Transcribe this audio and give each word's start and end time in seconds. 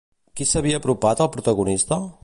Qui 0.39 0.47
s'havia 0.51 0.79
apropat 0.81 1.23
al 1.27 1.31
protagonista? 1.37 2.05